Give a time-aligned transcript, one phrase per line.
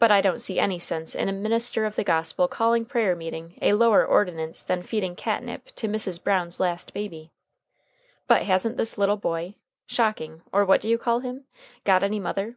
[0.00, 3.56] But I don't see any sense in a minister of the gospel calling prayer meeting
[3.62, 6.20] a lower ordinance than feeding catnip tea to Mrs.
[6.20, 7.30] Brown's last baby.
[8.26, 9.54] But hasn't this little boy
[9.86, 11.44] Shocking, or what do you call him?
[11.84, 12.56] got any mother?"